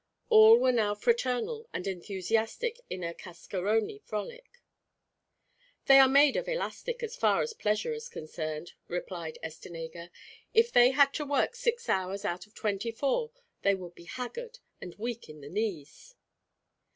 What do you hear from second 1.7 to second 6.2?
and enthusiastic in a cascarone frolic. "They are